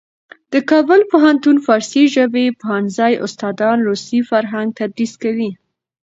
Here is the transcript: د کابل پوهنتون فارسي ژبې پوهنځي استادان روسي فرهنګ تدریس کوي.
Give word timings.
د 0.53 0.55
کابل 0.69 1.01
پوهنتون 1.11 1.57
فارسي 1.65 2.03
ژبې 2.15 2.45
پوهنځي 2.61 3.13
استادان 3.25 3.77
روسي 3.89 4.19
فرهنګ 4.29 4.67
تدریس 4.79 5.13
کوي. 5.23 5.51